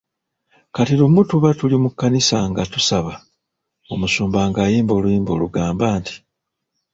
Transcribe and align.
Kati 0.75 0.93
lumu 0.99 1.21
tuba 1.29 1.49
tuli 1.59 1.77
mu 1.83 1.89
kkanisa 1.93 2.37
nga 2.49 2.63
tusaba, 2.73 3.13
omusumba 3.93 4.39
ng'ayimba 4.49 4.91
oluyimba 4.95 5.31
olugamba 5.37 5.85
nti. 5.99 6.13